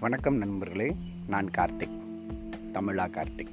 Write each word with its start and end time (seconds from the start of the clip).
வணக்கம் 0.00 0.36
நண்பர்களே 0.36 0.96
நான் 1.26 1.50
கார்த்திக் 1.58 1.96
தமிழா 2.72 3.06
கார்த்திக். 3.10 3.50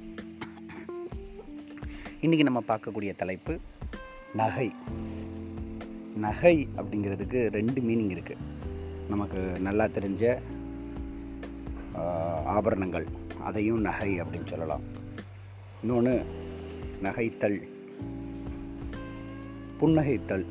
இன்றைக்கி 2.20 2.42
நம்ம 2.42 2.62
பார்க்கக்கூடிய 2.68 3.16
தலைப்பு 3.16 3.58
நகை. 4.34 4.72
நகை 6.16 6.68
அப்படிங்கிறதுக்கு 6.76 7.50
ரெண்டு 7.50 7.80
மீனிங் 7.80 8.18
இருக்குது 8.18 8.36
நமக்கு 9.08 9.60
நல்லா 9.60 9.84
தெரிஞ்ச 9.84 10.38
ஆபரணங்கள். 12.44 13.06
அதையும் 13.42 13.80
நகை 13.80 14.22
அப்படின்னு 14.22 14.46
சொல்லலாம். 14.46 14.80
இன்னொன்று 15.80 16.26
நகைத்தல். 17.02 17.68
புன்னகைத்தல் 19.80 20.46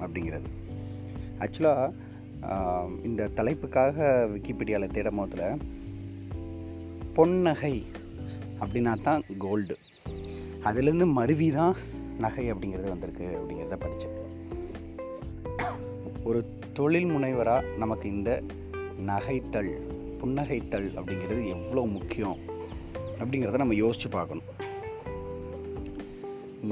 அப்படிங்கிறது. 0.00 0.48
ஆக்சுவலாக 1.38 1.92
இந்த 3.08 3.28
தலைப்புக்காக 3.38 3.96
விக்கிபீடியாவில் 4.32 4.94
தேடும் 4.96 5.18
போதில் 5.20 5.62
பொன்னகை 7.16 7.74
அப்படின்னா 8.62 8.92
தான் 9.02 9.22
கோல்டு 9.44 9.76
அதுலேருந்து 10.68 11.06
மருவி 11.18 11.50
தான் 11.50 11.74
நகை 12.24 12.44
அப்படிங்கிறது 12.52 12.92
வந்திருக்கு 12.92 13.26
அப்படிங்கிறத 13.38 13.76
படித்தேன். 13.84 14.18
ஒரு 16.24 16.40
தொழில் 16.78 17.08
முனைவராக 17.12 17.70
நமக்கு 17.82 18.06
இந்த 18.08 18.42
நகைத்தல் 19.10 19.72
புன்னகைத்தல் 20.20 20.88
அப்படிங்கிறது 20.98 21.42
எவ்வளோ 21.56 21.84
முக்கியம் 21.96 22.38
அப்படிங்கிறத 23.20 23.62
நம்ம 23.62 23.74
யோசித்து 23.74 24.10
பார்க்கணும். 24.18 24.50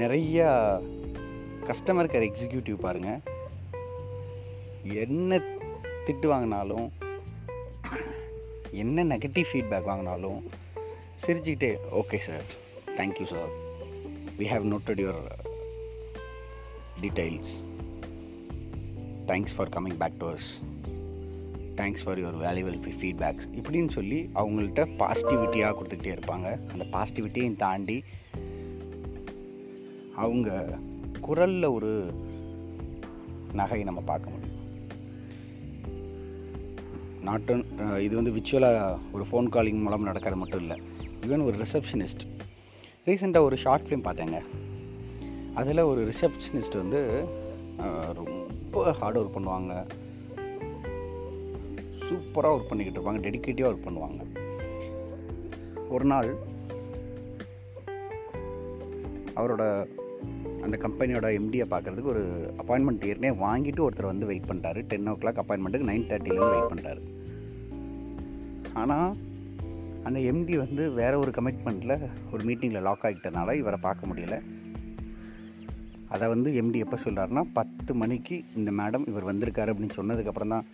நிறைய 0.00 0.47
கஸ்டமர் 1.69 2.12
கேர் 2.12 2.28
எக்ஸிக்யூட்டிவ் 2.28 2.84
பாருங்கள் 2.87 3.20
என்ன 5.05 5.41
திட்டு 6.06 6.27
வாங்கினாலும் 6.33 6.86
என்ன 8.83 9.05
நெகட்டிவ் 9.05 9.48
ஃபீட்பேக் 9.50 9.88
வாங்கினாலும் 9.91 10.41
சிரிச்சுக்கிட்டே 11.25 11.70
okay 12.00 12.19
sir 12.27 12.47
thank you 12.98 13.27
sir 13.33 13.50
we 14.38 14.47
have 14.52 14.64
noted 14.72 15.00
your 15.05 15.22
details 17.02 17.55
thanks 19.30 19.55
for 19.56 19.69
coming 19.69 19.98
back 20.02 20.19
to 20.19 20.28
us 20.34 20.48
thanks 21.80 22.05
for 22.05 22.19
your 22.19 22.38
valuable 22.47 22.78
feedbacks 23.00 23.48
இப்படின்னு 23.58 23.91
சொல்லி 23.91 24.20
அவங்கள்ட்ட 24.34 24.82
பாசிட்டிவிட்டியாக 25.03 25.75
கொடுத்துக்கிட்டே 25.77 26.14
இருப்பாங்க. 26.16 26.48
அந்த 26.72 26.86
பாசிட்டிவிட்டியும் 26.91 27.56
தாண்டி 27.56 27.98
அவங்க 30.25 30.78
குரலில் 31.20 31.75
ஒரு 31.77 31.92
நகை 33.53 33.82
நம்ம 33.82 34.00
பார்க்க 34.00 34.30
முடியும். 34.30 34.50
நாட் 37.28 37.50
இது 38.06 38.14
வந்து 38.18 38.34
விச்சுவலாக 38.36 38.98
ஒரு 39.14 39.24
ஃபோன் 39.30 39.48
காலிங் 39.54 39.82
மூலம் 39.84 40.08
நடக்கிறது 40.08 40.40
மட்டும் 40.42 40.62
இல்லை. 40.64 40.76
ஈவன் 41.26 41.44
ஒரு 41.48 41.56
ரிசப்ஷனிஸ்ட் 41.64 42.22
ரீசெண்டாக 43.06 43.48
ஒரு 43.48 43.56
ஷார்ட் 43.64 43.86
ஃபிலிம் 43.86 44.06
பார்த்தேங்க. 44.06 44.38
அதில் 45.60 45.88
ஒரு 45.91 46.00
ரிசப்ஷனிஸ்ட் 46.10 46.76
வந்து 46.82 47.00
ரொம்ப 48.18 48.92
ஹார்ட் 49.00 49.18
ஒர்க் 49.18 49.36
பண்ணுவாங்க. 49.36 49.74
சூப்பராக 52.08 52.54
ஒர்க் 52.56 52.70
பண்ணிக்கிட்டு 52.70 52.98
இருப்பாங்க. 52.98 53.22
டெடிக்கேட்டிவாக 53.26 53.70
ஒர்க் 53.72 53.86
பண்ணுவாங்க. 53.88 54.20
ஒரு 55.94 56.06
நாள் 56.12 56.30
அவரோட 59.41 59.64
அந்த 60.66 60.77
கம்பெனியோட 60.84 61.27
எம்டியை 61.39 61.66
பார்க்குறதுக்கு 61.72 62.12
ஒரு 62.14 62.22
அப்பாயின்மெண்ட் 62.62 63.06
ஏற்கனவே 63.08 63.33
வாங்கிட்டு 63.44 63.84
ஒருத்தர் 63.86 64.12
வந்து 64.12 64.28
வெயிட் 64.30 64.48
பண்ணிட்டாரு. 64.50 64.80
டென் 64.91 65.11
ஓ 65.12 65.14
கிளாக் 65.22 65.41
அப்பாயின்மெண்ட்டுக்கு 65.42 65.91
நைன் 65.91 66.06
தேர்ட்டிலேருந்து 66.11 66.55
வெயிட் 66.55 66.70
பண்ணிட்டாரு. 66.72 67.03
ஆனால் 68.83 69.16
அந்த 70.08 70.19
எம்டி 70.31 70.54
வந்து 70.65 70.82
வேற 71.00 71.12
ஒரு 71.19 71.31
கமிட்மெண்ட்டில் 71.38 71.97
ஒரு 72.32 72.43
மீட்டிங்கில் 72.48 72.87
லாக் 72.88 73.06
ஆகிட்டனால 73.09 73.54
இவரை 73.62 73.78
பார்க்க 73.87 74.10
முடியல. 74.10 74.37
அதை 76.15 76.28
வந்து 76.34 76.50
எம்டி 76.60 76.78
எப்போ 76.84 76.98
சொல்கிறாருன்னா 77.04 77.42
பத்து 77.59 77.94
மணிக்கு 78.03 78.37
இந்த 78.60 78.71
மேடம் 78.78 79.09
இவர் 79.10 79.28
வந்திருக்காரு 79.31 79.72
அப்படின்னு 79.72 79.98
சொன்னதுக்கப்புறம் 79.98 80.54
தான் 80.54 80.69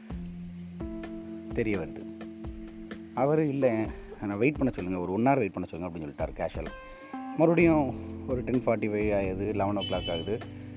தெரிய 1.59 1.77
வருது. 1.83 2.03
அவர் 3.23 3.43
இல்லை 3.55 3.71
நான் 4.29 4.41
வெயிட் 4.43 4.59
பண்ண 4.59 4.71
சொல்லுங்கள் 4.77 5.03
ஒரு 5.05 5.13
ஒன் 5.17 5.27
ஹவர் 5.29 5.43
வெயிட் 5.43 5.57
பண்ண 5.57 5.69
சொல்லுங்கள் 5.71 5.91
அப்படின்னு 5.91 6.07
சொல்லிட்டார் 6.07 6.37
கேஷுவலாக 6.41 6.85
மறுபடியும் 7.39 7.87
ஒரு 8.31 8.41
டென் 8.47 8.63
ஃபார்ட்டி 8.65 8.89
ஃபைவ் 8.93 9.11
ஆகுது 9.17 9.47
லெவன் 9.61 9.79
ஓ 9.81 9.83
கிளாக் 9.89 10.09
ஆகுது. 10.15 10.35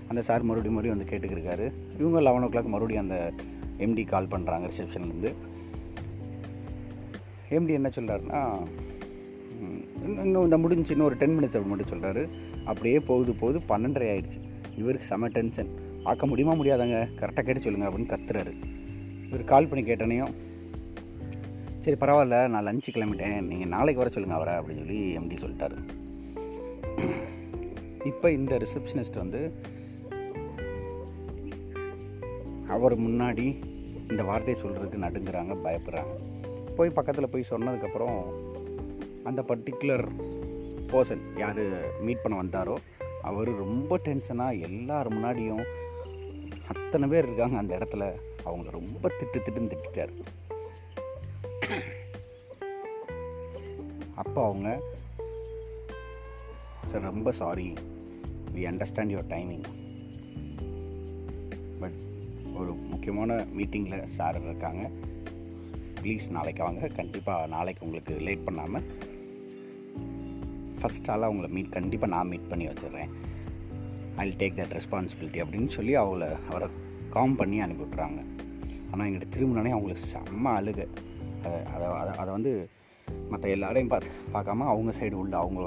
அந்த 0.09 0.21
சார் 0.27 0.45
மறுபடியும் 0.47 0.75
மறுபடியும் 0.77 0.95
வந்து 0.95 1.09
கேட்டுக்கிருக்காரு. 1.11 1.65
இவங்க 1.99 2.19
லெவன் 2.27 2.45
ஓ 2.45 2.49
கிளாக் 2.53 2.73
மறுபடியும் 2.73 3.03
அந்த 3.05 3.17
எம்டி 3.85 4.03
கால் 4.13 4.31
பண்ணுறாங்க 4.33 4.69
ரிசப்ஷன்லேருந்து 4.71 5.31
எம்டி 7.57 7.73
என்ன 7.79 7.89
சொல்கிறாருன்னா 7.97 8.41
இன்னும் 10.23 10.45
இந்த 10.47 10.57
முடிஞ்சு 10.63 10.91
இன்னும் 10.93 11.07
ஒரு 11.09 11.17
டென் 11.21 11.35
மினிட்ஸ் 11.37 11.57
அப்படி 11.57 11.71
மட்டும் 11.71 11.91
சொல்கிறாரு 11.93 12.23
அப்படியே 12.69 12.97
போகுது 13.09 13.31
போகுது 13.41 13.59
பன்னெண்டரை 13.71 14.09
ஆயிடுச்சு. 14.13 14.39
இவருக்கு 14.81 15.09
செம 15.11 15.29
டென்ஷன் 15.37 15.71
பார்க்க 16.03 16.29
முடியுமா 16.31 16.53
முடியாதாங்க? 16.59 16.99
கரெக்டாக 17.21 17.43
கேட்டு 17.47 17.63
சொல்லுங்கள் 17.65 17.89
அப்படின்னு 17.89 18.11
கத்துறாரு. 18.13 18.53
இவர் 19.29 19.49
கால் 19.53 19.69
பண்ணி 19.71 19.83
கேட்டனையும் 19.89 20.35
சரி 21.85 21.97
பரவாயில்ல 22.03 22.37
நான் 22.53 22.67
லஞ்சு 22.67 22.91
கிளம்பிட்டேன். 22.95 23.39
நீங்கள் 23.51 23.73
நாளைக்கு 23.75 24.01
வர 24.03 24.11
சொல்லுங்கள் 24.15 24.39
அவரை 24.39 24.53
அப்படின்னு 24.59 24.83
சொல்லி 24.83 24.99
எம்டி 25.19 25.37
சொல்லிட்டாரு. 25.43 25.77
இப்போ 28.05 28.31
இந்த 28.31 28.57
ரிசப்ஷனிஸ்ட் 28.57 29.17
வந்து 29.17 29.53
அவர் 32.67 32.99
முன்னாடி 32.99 33.45
இந்த 34.09 34.23
வார்த்தையை 34.23 34.63
சொல்கிறதுக்கு 34.63 35.03
நடுங்குறாங்க 35.03 35.53
பயப்படுறாங்க. 35.63 36.13
போய் 36.75 36.89
பக்கத்தில் 36.89 37.29
போய் 37.29 37.49
சொன்னதுக்கப்புறம் 37.49 38.19
அந்த 39.23 39.41
பர்டிகுலர் 39.41 40.07
பர்சன் 40.87 41.37
யார் 41.37 41.61
மீட் 42.01 42.21
பண்ண 42.21 42.43
வந்தாரோ 42.43 42.77
அவர் 43.21 43.47
ரொம்ப 43.47 43.97
டென்ஷனாக 43.97 44.59
எல்லார் 44.59 45.13
முன்னாடியும் 45.13 45.65
அத்தனை 46.67 47.07
பேர் 47.07 47.25
இருக்காங்க 47.25 47.57
அந்த 47.57 47.77
இடத்துல. 47.77 48.03
அவங்கள 48.45 48.69
ரொம்ப 48.69 49.09
திட்டு 49.09 49.37
திட்டுன்னு 49.45 49.71
திட்டார் 49.73 50.13
அப்போ 54.15 54.45
அவங்க 54.45 54.81
சார் 56.91 57.07
ரொம்ப 57.11 57.31
sorry 57.39 57.67
we 58.55 58.61
understand 58.69 59.13
your 59.13 59.29
timing 59.33 59.65
but 61.81 61.97
ஒரு 62.59 62.71
முக்கியமான 62.91 63.37
மீட்டிங்கில் 63.57 64.09
சார் 64.17 64.37
இருக்காங்க. 64.43 64.83
ப்ளீஸ் 66.01 66.25
நாளைக்கு 66.37 66.61
வாங்க. 66.63 66.87
கண்டிப்பாக 66.99 67.47
நாளைக்கு 67.55 67.85
உங்களுக்கு 67.85 68.13
லேட் 68.27 68.45
பண்ணாமல் 68.47 68.85
ஃபஸ்ட் 70.79 71.09
ஆளாக 71.13 71.29
அவங்கள 71.29 71.47
மீட் 71.55 71.75
கண்டிப்பாக 71.77 72.13
நான் 72.15 72.29
மீட் 72.31 72.49
பண்ணி 72.51 72.65
வச்சிடுறேன். 72.67 73.11
ஐ 74.25 74.27
டேக் 74.39 74.57
தட் 74.59 74.75
ரெஸ்பான்சிபிலிட்டி 74.77 75.41
அப்படின்னு 75.43 75.71
சொல்லி 75.77 75.93
அவங்கள 76.03 76.27
அவரை 76.49 76.67
காம் 77.15 77.35
பண்ணி 77.41 77.57
அனுப்பிவிட்றாங்க 77.65 78.19
ஆனால் 78.91 79.05
எங்கிட்ட 79.07 79.29
திரும்பினோடனே 79.35 79.73
அவங்களுக்கு 79.75 80.11
செம்ம 80.15 80.53
அழுக. 80.59 80.79
அதை 81.45 81.59
அதை 81.73 81.87
அதை 82.01 82.13
அதை 82.21 82.31
வந்து 82.37 82.53
மற்ற 83.31 83.45
எல்லாரையும் 83.55 83.91
பார்த்து 83.93 84.09
பார்க்காம 84.33 84.67
அவங்க 84.73 84.91
சைடு 84.99 85.15
உள்ள 85.23 85.35
அவங்க 85.37 85.61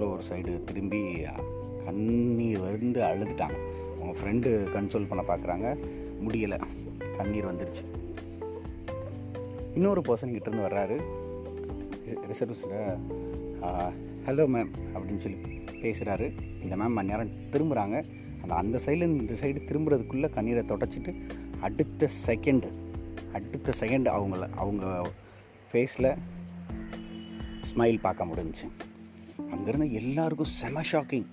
ஃப்ளோர் 0.00 0.28
சைடு 0.28 0.52
திரும்பி 0.68 1.00
கண்ணீர் 1.84 2.60
வந்து 2.60 3.00
அழுதுட்டாங்க. 3.08 3.56
அவங்க 3.96 4.12
ஃப்ரெண்டு 4.18 4.50
கன்சோல் 4.74 5.08
பண்ண 5.10 5.22
பார்க்குறாங்க 5.30 5.66
முடியலை. 6.24 6.58
கண்ணீர் 7.16 7.48
வந்துருச்சு. 7.48 7.84
இன்னொரு 9.74 10.00
பர்சன் 10.06 10.32
கிட்டேருந்து 10.34 10.64
வர்றாரு. 10.68 10.96
ரிசப்ஷனில் 12.30 12.96
ஹலோ 14.26 14.46
மேம் 14.54 14.72
அப்படின்னு 14.94 15.22
சொல்லி 15.24 15.38
பேசுகிறாரு 15.84 16.28
இந்த 16.62 16.74
மேம் 16.82 17.02
நேரம் 17.10 17.36
திரும்புகிறாங்க 17.54 17.98
அந்த 18.42 18.52
அந்த 18.62 18.80
சைட்லேருந்து 18.86 19.24
இந்த 19.24 19.36
சைடு 19.42 19.68
திரும்புறதுக்குள்ளே 19.70 20.30
கண்ணீரை 20.36 20.62
தொடச்சிட்டு 20.74 21.14
அடுத்த 21.68 22.08
செகண்டு 22.26 22.70
அடுத்த 23.32 23.72
செகண்ட் 23.80 24.08
அவங்கள 24.18 24.48
அவங்க 24.64 24.86
ஃபேஸில் 25.72 26.14
ஸ்மைல் 27.72 28.04
பார்க்க 28.06 28.30
முடிஞ்சுச்சு. 28.30 28.68
அங்கேருந்து 29.52 29.92
எல்லாருக்கும் 29.92 30.52
செம 30.60 30.82
ஷாக்கிங் 30.90 31.28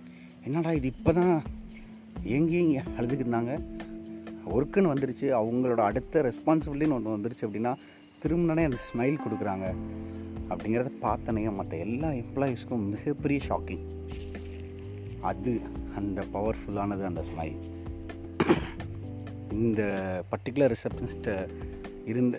என்னடா 0.46 0.72
இது 0.72 0.88
இப்போ 0.88 1.12
தான் 1.12 1.36
எங்கேயும் 2.24 2.90
அழுதுக்கு 2.98 3.26
இருந்தாங்க 3.26 3.54
ஒர்க்குன்னு 4.54 4.92
வந்துருச்சு. 4.94 5.28
அவங்களோட 5.40 5.82
அடுத்த 5.82 6.22
ரெஸ்பான்சிபிலிட்டின்னு 6.22 6.98
ஒன்று 6.98 7.16
வந்துருச்சு 7.16 7.46
அப்படின்னா 7.48 7.74
திரும்பினே 8.24 8.64
அந்த 8.64 8.80
ஸ்மைல் 8.90 9.24
கொடுக்குறாங்க. 9.24 9.66
அப்படிங்கிறத 10.50 10.92
பார்த்தனையே 11.02 11.50
மற்ற 11.50 11.78
எல்லா 11.78 12.10
எம்ப்ளாயீஸ்க்கும் 12.24 12.86
மிகப்பெரிய 12.90 13.40
ஷாக்கிங் 13.48 13.86
அது 15.22 15.54
அந்த 15.96 16.24
பவர்ஃபுல்லானது 16.34 17.04
அந்த 17.06 17.24
ஸ்மைல் 17.30 17.58
இந்த 19.52 19.82
பர்டிகுலர் 20.32 20.74
ரிசப்ஷனிஸ்ட்டை 20.76 21.36
இருந்த 22.12 22.38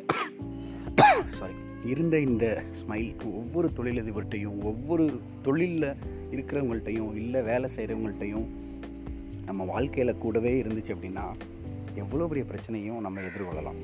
சாரி 1.39 1.57
இருந்த 1.85 2.19
இந்த 2.19 2.63
ஸ்மைல் 2.81 3.15
ஒவ்வொரு 3.25 3.71
தொழிலதிபர்கிட்டையும் 3.77 4.63
ஒவ்வொரு 4.63 5.21
தொழிலில் 5.43 5.95
இருக்கிறவங்கள்ட்டையும் 6.31 7.15
இல்லை 7.15 7.43
வேலை 7.43 7.71
செய்கிறவங்கள்ட்டையும் 7.77 8.47
நம்ம 9.45 9.65
வாழ்க்கையில் 9.65 10.19
கூடவே 10.19 10.63
இருந்துச்சு 10.63 10.95
அப்படின்னா 10.95 11.33
எவ்வளோ 11.95 12.27
பெரிய 12.27 12.47
பிரச்சனையும் 12.53 13.01
நம்ம 13.01 13.21
எதிர்கொள்ளலாம். 13.21 13.79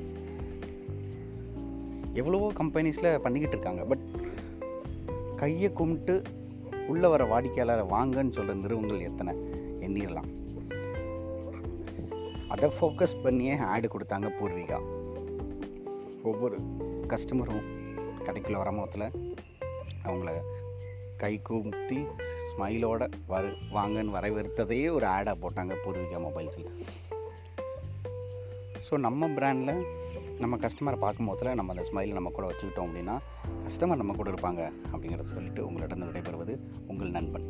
எவ்வளவோ 2.13 2.51
கம்பெனிஸில் 2.51 3.19
பண்ணிக்கிட்டு 3.19 3.57
இருக்காங்க. 3.57 3.83
பட் 3.83 3.97
கையை 5.35 5.73
கும்பிட்டு 5.73 6.21
உள்ளே 6.87 7.07
வர 7.07 7.23
வாடிக்கையாளரை 7.23 7.85
வாங்கன்னு 7.91 8.31
சொல்கிற 8.31 8.53
நிறுவனங்கள் 8.53 8.99
எத்தனை? 8.99 9.35
எண்ணிடலாம் 9.79 10.33
அதை 12.47 12.71
ஃபோக்கஸ் 12.81 13.23
பண்ணியே 13.23 13.55
ஆடு 13.55 13.87
கொடுத்தாங்க 13.87 14.29
பூர்விகா. 14.41 14.79
ஒவ்வொரு 16.23 16.59
கஸ்டமரும் 17.07 17.83
கடைக்குள்ள 18.25 18.57
வர 18.57 18.71
மொத்தத்தில் 18.71 19.31
அவங்கள 20.03 20.41
கை 21.17 21.41
கூப்பி 21.41 22.05
ஸ்மைலோட 22.29 23.11
வர 23.27 23.47
வாங்கன்னு 23.73 24.15
வரவேற்றதையே 24.15 24.91
ஒரு 24.91 25.05
ஆடாக 25.05 25.35
போட்டாங்க 25.41 25.75
பூர்விகா 25.85 26.19
மொபைல்ஸில் 26.27 26.71
ஸோ 28.89 28.97
நம்ம 28.97 29.27
பிராண்டில் 29.27 29.85
நம்ம 30.39 30.57
கஸ்டமரை 30.57 30.95
பார்க்கும் 30.95 31.25
போதில் 31.25 31.53
நம்ம 31.53 31.73
அந்த 31.73 31.89
ஸ்மைலை 31.91 32.11
நம்ம 32.11 32.29
கூட 32.29 32.47
வச்சுக்கிட்டோம் 32.47 32.87
அப்படின்னா 32.87 33.17
கஸ்டமர் 33.65 33.95
நம்ம 33.95 34.13
கூட 34.13 34.31
இருப்பாங்க 34.31 34.71
அப்படிங்கிறத 34.93 35.21
சொல்லிட்டு 35.21 35.65
உங்களிடம் 35.65 36.01
விடைபெறுவது 36.01 36.57
உங்கள் 36.87 37.09
நண்பன். 37.09 37.45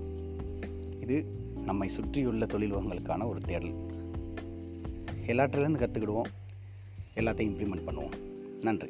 இது 0.99 1.25
நம்மை 1.63 1.87
சுற்றியுள்ள 1.87 2.45
தொழில்வகங்களுக்கான 2.45 3.27
ஒரு 3.27 3.39
தேடல். 3.39 3.75
எல்லாற்றிலேருந்து 5.27 5.83
கற்றுக்கிடுவோம் 5.83 6.31
எல்லாத்தையும் 7.15 7.51
இம்ப்ளிமெண்ட் 7.51 7.87
பண்ணுவோம். 7.87 8.15
நன்றி. 8.61 8.89